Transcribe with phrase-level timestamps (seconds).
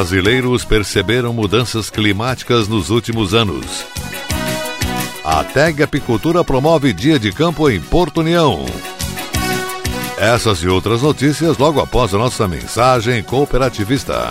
[0.00, 3.84] Brasileiros perceberam mudanças climáticas nos últimos anos.
[5.22, 8.64] A TEG Apicultura promove dia de campo em Porto União.
[10.16, 14.30] Essas e outras notícias logo após a nossa mensagem cooperativista.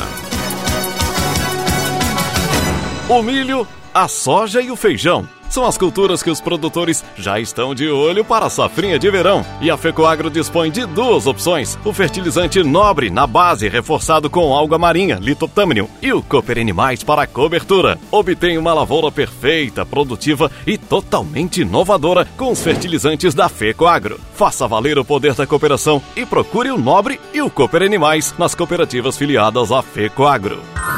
[3.08, 7.76] O milho, a soja e o feijão são as culturas que os produtores já estão
[7.76, 9.46] de olho para a safrinha de verão.
[9.60, 14.78] E a Fecoagro dispõe de duas opções: o fertilizante nobre na base, reforçado com alga
[14.78, 17.98] marinha, litoptâmino, e o Cooper Animais para cobertura.
[18.12, 24.20] Obtém uma lavoura perfeita, produtiva e totalmente inovadora com os fertilizantes da Fecoagro.
[24.34, 28.56] Faça valer o poder da cooperação e procure o Nobre e o Cooper Animais nas
[28.56, 30.89] cooperativas filiadas à Fecoagro.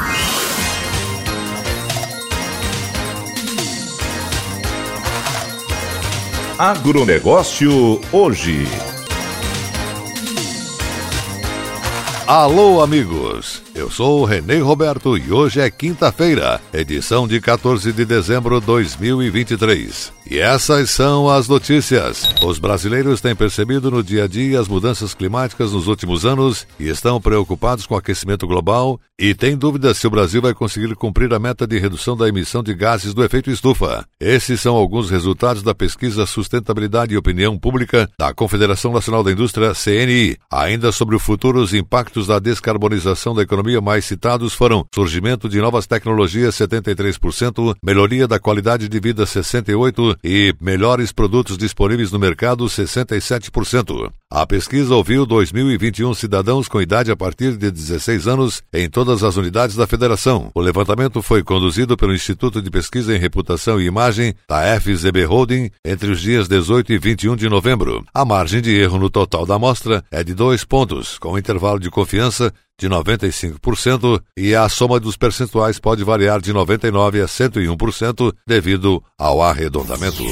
[6.58, 8.66] Agronegócio hoje.
[12.26, 13.62] Alô, amigos!
[13.74, 18.66] Eu sou o Renê Roberto e hoje é quinta-feira, edição de 14 de dezembro de
[18.66, 20.12] 2023.
[20.30, 22.28] E essas são as notícias.
[22.42, 26.88] Os brasileiros têm percebido no dia a dia as mudanças climáticas nos últimos anos e
[26.88, 31.32] estão preocupados com o aquecimento global e têm dúvidas se o Brasil vai conseguir cumprir
[31.32, 34.04] a meta de redução da emissão de gases do efeito estufa.
[34.20, 39.72] Esses são alguns resultados da pesquisa Sustentabilidade e Opinião Pública da Confederação Nacional da Indústria,
[39.74, 40.36] CNI.
[40.50, 45.60] Ainda sobre o futuro, os impactos da descarbonização da economia mais citados foram surgimento de
[45.60, 52.64] novas tecnologias 73%, melhoria da qualidade de vida 68% e melhores produtos disponíveis no mercado
[52.64, 54.10] 67%.
[54.30, 59.36] A pesquisa ouviu 2021 cidadãos com idade a partir de 16 anos em todas as
[59.36, 60.50] unidades da federação.
[60.54, 65.70] O levantamento foi conduzido pelo Instituto de Pesquisa em Reputação e Imagem da FZB Holding
[65.84, 68.02] entre os dias 18 e 21 de novembro.
[68.14, 71.90] A margem de erro no total da amostra é de dois pontos, com intervalo de
[71.90, 79.02] confiança de 95% e a soma dos percentuais pode variar de 99% a 101% devido
[79.16, 80.24] ao arredondamento.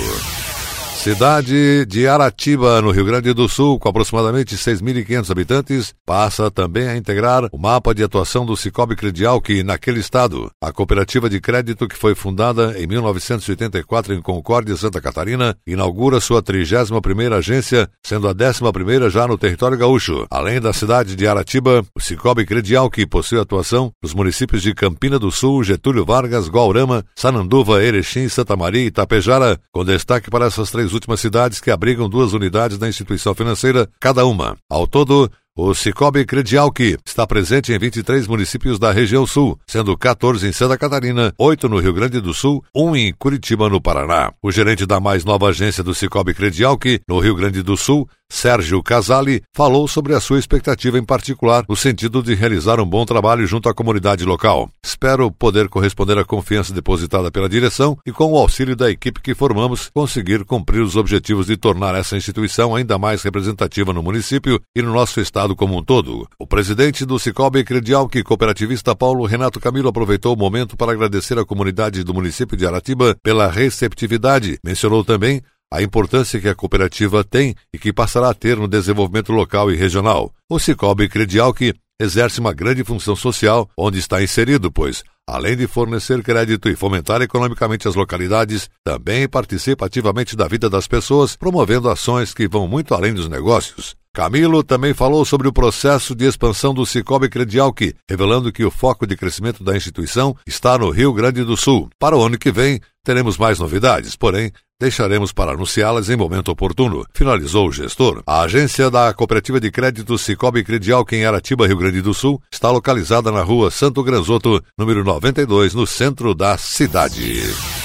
[1.01, 6.95] Cidade de Aratiba, no Rio Grande do Sul, com aproximadamente 6.500 habitantes, passa também a
[6.95, 11.89] integrar o mapa de atuação do Cicobi Credial, que, naquele estado, a cooperativa de crédito
[11.89, 18.35] que foi fundada em 1984 em Concórdia, Santa Catarina, inaugura sua 31ª agência, sendo a
[18.35, 20.27] 11ª já no território gaúcho.
[20.31, 25.19] Além da cidade de Aratiba, o Cicobi Credial, que possui atuação nos municípios de Campina
[25.19, 30.71] do Sul, Getúlio Vargas, Guaurama, Sananduva, Erechim, Santa Maria e Tapejara, com destaque para essas
[30.71, 34.57] três últimas cidades que abrigam duas unidades da instituição financeira, cada uma.
[34.69, 39.97] Ao todo, o Cicobi Credial que está presente em 23 municípios da região sul, sendo
[39.97, 44.33] 14 em Santa Catarina, 8 no Rio Grande do Sul, 1 em Curitiba, no Paraná.
[44.43, 48.09] O gerente da mais nova agência do Cicobi Credial que, no Rio Grande do Sul,
[48.31, 53.05] Sérgio Casali, falou sobre a sua expectativa em particular no sentido de realizar um bom
[53.05, 54.71] trabalho junto à comunidade local.
[54.83, 59.35] Espero poder corresponder à confiança depositada pela direção e, com o auxílio da equipe que
[59.35, 64.81] formamos, conseguir cumprir os objetivos de tornar essa instituição ainda mais representativa no município e
[64.81, 66.27] no nosso estado como um todo.
[66.39, 71.39] O presidente do Cicobi Credial, que cooperativista Paulo Renato Camilo aproveitou o momento para agradecer
[71.39, 74.59] à comunidade do município de Aratiba pela receptividade.
[74.65, 79.33] Mencionou também a importância que a cooperativa tem e que passará a ter no desenvolvimento
[79.33, 80.33] local e regional.
[80.49, 85.67] O Cicobi Credial que exerce uma grande função social onde está inserido, pois, além de
[85.67, 91.91] fornecer crédito e fomentar economicamente as localidades, também participa ativamente da vida das pessoas, promovendo
[91.91, 93.95] ações que vão muito além dos negócios.
[94.13, 99.07] Camilo também falou sobre o processo de expansão do Cicobi Credialc, revelando que o foco
[99.07, 101.89] de crescimento da instituição está no Rio Grande do Sul.
[101.97, 107.05] Para o ano que vem, teremos mais novidades, porém, deixaremos para anunciá-las em momento oportuno,
[107.13, 108.23] finalizou o gestor.
[108.27, 112.71] A agência da Cooperativa de Crédito Cicobi Credialc em Aratiba, Rio Grande do Sul, está
[112.71, 117.80] localizada na rua Santo Granzoto, número 92, no centro da cidade.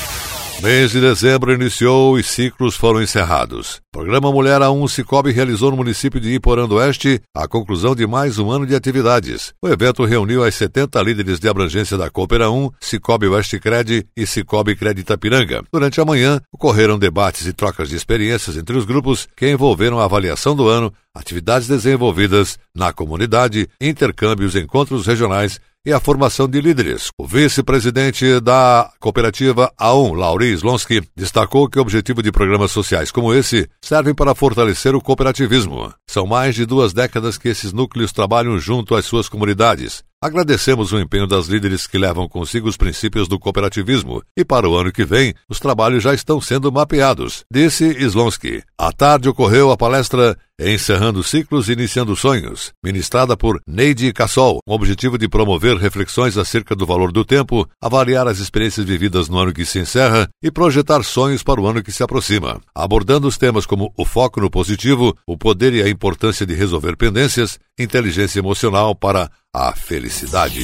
[0.62, 3.82] Mês de dezembro iniciou e ciclos foram encerrados.
[3.94, 8.08] O programa Mulher A1 Cicobi realizou no município de Iporã do Oeste a conclusão de
[8.08, 9.54] mais um ano de atividades.
[9.62, 14.26] O evento reuniu as 70 líderes de abrangência da Coopera 1, Cicobi Oeste Cred e
[14.26, 15.62] Cicobi Cred Itapiranga.
[15.72, 20.06] Durante a manhã, ocorreram debates e trocas de experiências entre os grupos que envolveram a
[20.06, 27.10] avaliação do ano, atividades desenvolvidas na comunidade, intercâmbios, encontros regionais e a formação de líderes.
[27.18, 33.34] O vice-presidente da cooperativa A1, Lauri Slonsky, destacou que o objetivo de programas sociais como
[33.34, 35.94] esse servem para fortalecer o cooperativismo.
[36.08, 40.04] São mais de duas décadas que esses núcleos trabalham junto às suas comunidades.
[40.26, 44.76] Agradecemos o empenho das líderes que levam consigo os princípios do cooperativismo e para o
[44.76, 48.64] ano que vem os trabalhos já estão sendo mapeados, disse Slonsky.
[48.76, 54.72] À tarde ocorreu a palestra Encerrando Ciclos e Iniciando Sonhos, ministrada por Neide Cassol, com
[54.72, 59.38] o objetivo de promover reflexões acerca do valor do tempo, avaliar as experiências vividas no
[59.38, 63.38] ano que se encerra e projetar sonhos para o ano que se aproxima, abordando os
[63.38, 68.40] temas como o foco no positivo, o poder e a importância de resolver pendências, inteligência
[68.40, 70.64] emocional para a felicidade.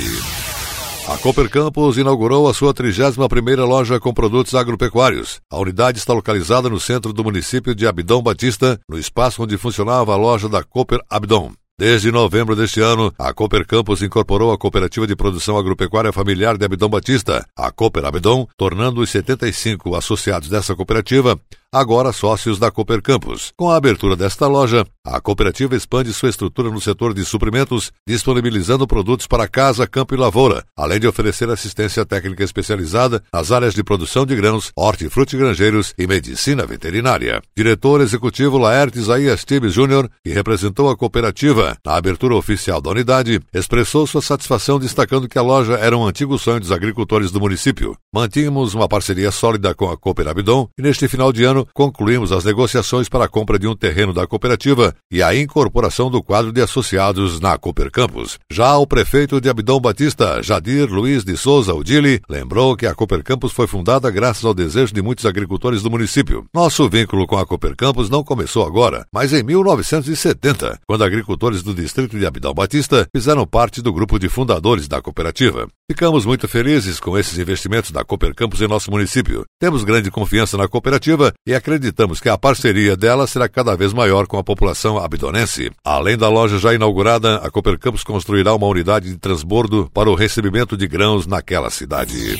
[1.08, 5.42] A Cooper Campus inaugurou a sua 31ª loja com produtos agropecuários.
[5.50, 10.14] A unidade está localizada no centro do município de Abidão Batista, no espaço onde funcionava
[10.14, 11.52] a loja da Cooper Abidão.
[11.78, 16.64] Desde novembro deste ano, a Cooper Campus incorporou a Cooperativa de Produção Agropecuária Familiar de
[16.64, 21.40] Abidão Batista, a Cooper Abidão, tornando os 75 associados dessa cooperativa
[21.74, 23.54] agora sócios da Cooper Campus.
[23.56, 28.86] Com a abertura desta loja, a cooperativa expande sua estrutura no setor de suprimentos, disponibilizando
[28.86, 33.84] produtos para casa, campo e lavoura, além de oferecer assistência técnica especializada nas áreas de
[33.84, 37.42] produção de grãos, hortifrutigranjeiros e medicina veterinária.
[37.56, 43.40] Diretor executivo Laertes Isaías Tibes Júnior, que representou a cooperativa na abertura oficial da unidade,
[43.54, 47.96] expressou sua satisfação destacando que a loja era um antigo sonho dos agricultores do município.
[48.14, 52.32] Mantínhamos uma parceria sólida com a Cooper Abidon e neste final de ano ano, concluímos
[52.32, 56.52] as negociações para a compra de um terreno da cooperativa e a incorporação do quadro
[56.52, 58.40] de associados na Cooper Campus.
[58.52, 63.24] Já o prefeito de Abidão Batista, Jadir Luiz de Souza Udili, lembrou que a Cooper
[63.24, 66.46] Campus foi fundada graças ao desejo de muitos agricultores do município.
[66.54, 71.74] Nosso vínculo com a Cooper Campus não começou agora, mas em 1970, quando agricultores do
[71.74, 75.68] distrito de Abidão Batista fizeram parte do grupo de fundadores da cooperativa.
[75.90, 79.44] Ficamos muito felizes com esses investimentos da Cooper Campus em nosso município.
[79.60, 84.26] Temos grande confiança na cooperativa e acreditamos que a parceria dela será cada vez maior
[84.26, 85.70] com a população abidonense.
[85.84, 90.16] Além da loja já inaugurada, a Cooper Campus construirá uma unidade de transbordo para o
[90.16, 92.40] recebimento de grãos naquela cidade.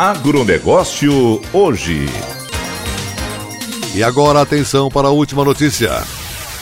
[0.00, 2.06] Agronegócio hoje.
[3.94, 5.90] E agora atenção para a última notícia.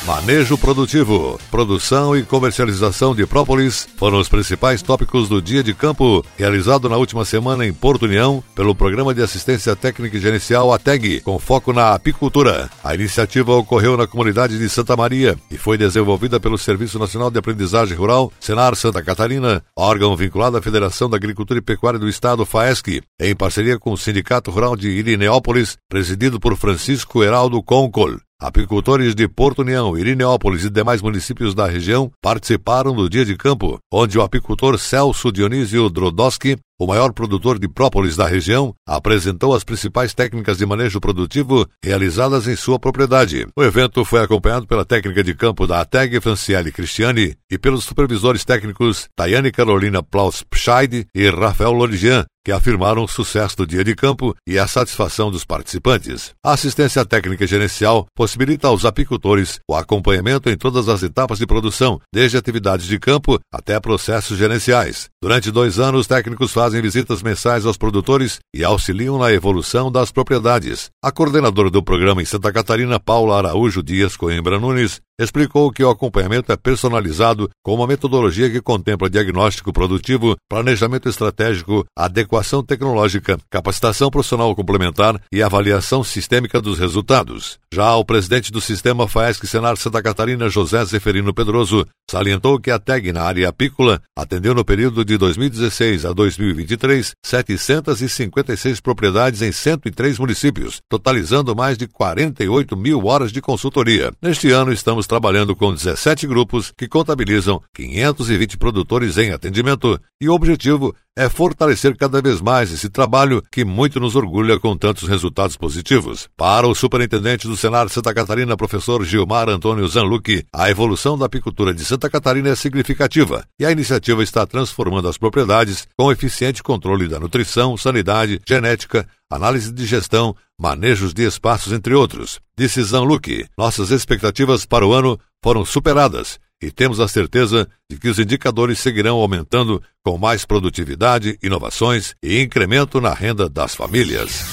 [0.09, 6.25] Manejo produtivo, produção e comercialização de própolis foram os principais tópicos do dia de campo
[6.35, 11.21] realizado na última semana em Porto União pelo Programa de Assistência Técnica e Gerencial ATEG,
[11.21, 12.71] com foco na apicultura.
[12.83, 17.39] A iniciativa ocorreu na comunidade de Santa Maria e foi desenvolvida pelo Serviço Nacional de
[17.39, 22.47] Aprendizagem Rural, Senar Santa Catarina, órgão vinculado à Federação da Agricultura e Pecuária do Estado,
[22.47, 28.17] FAESC, em parceria com o Sindicato Rural de Irineópolis, presidido por Francisco Heraldo Concol.
[28.41, 33.81] Apicultores de Porto União, Irineópolis e demais municípios da região participaram do dia de campo,
[33.93, 39.65] onde o apicultor Celso Dionísio Drodoski, o maior produtor de própolis da região, apresentou as
[39.65, 43.47] principais técnicas de manejo produtivo realizadas em sua propriedade.
[43.57, 48.45] O evento foi acompanhado pela técnica de campo da ATEG Franciele Cristiani e pelos supervisores
[48.45, 53.95] técnicos Tayane Carolina Plaus Pscheid e Rafael Lorigian, que afirmaram o sucesso do dia de
[53.95, 56.33] campo e a satisfação dos participantes.
[56.43, 62.01] A assistência técnica gerencial possibilita aos apicultores o acompanhamento em todas as etapas de produção,
[62.11, 65.11] desde atividades de campo até processos gerenciais.
[65.21, 70.13] Durante dois anos, técnicos fazem fazem visitas mensais aos produtores e auxiliam na evolução das
[70.13, 70.91] propriedades.
[71.03, 75.91] A coordenadora do programa em Santa Catarina, Paula Araújo Dias Coimbra Nunes, explicou que o
[75.91, 84.11] acompanhamento é personalizado com uma metodologia que contempla diagnóstico produtivo, planejamento estratégico, adequação tecnológica, capacitação
[84.11, 87.59] profissional complementar e avaliação sistêmica dos resultados.
[87.73, 92.79] Já o presidente do sistema FAESC Senar Santa Catarina, José Zeferino Pedroso, salientou que a
[92.79, 100.19] TEG na área apícola atendeu no período de 2016 a 2023 756 propriedades em 103
[100.19, 104.13] municípios, totalizando mais de 48 mil horas de consultoria.
[104.23, 110.35] Neste ano estamos trabalhando com 17 grupos que contabilizam 520 produtores em atendimento e o
[110.35, 115.57] objetivo é fortalecer cada vez mais esse trabalho que muito nos orgulha com tantos resultados
[115.57, 116.29] positivos.
[116.37, 121.75] Para o superintendente do Senar Santa Catarina, professor Gilmar Antônio Zanlucchi, a evolução da apicultura
[121.75, 127.09] de Santa Catarina é significativa e a iniciativa está transformando as propriedades com eficiente controle
[127.09, 132.41] da nutrição, sanidade, genética, análise de gestão, manejos de espaços, entre outros.
[132.57, 138.09] Disse Zanlucchi, nossas expectativas para o ano foram superadas e temos a certeza de que
[138.09, 144.45] os indicadores seguirão aumentando com mais produtividade, inovações e incremento na renda das famílias.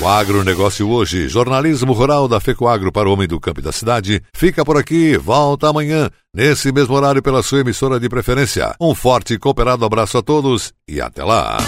[0.00, 4.22] O agronegócio hoje, jornalismo rural da FECOAGro para o homem do campo e da cidade,
[4.34, 8.74] fica por aqui, volta amanhã, nesse mesmo horário pela sua emissora de preferência.
[8.80, 11.58] Um forte e cooperado abraço a todos e até lá!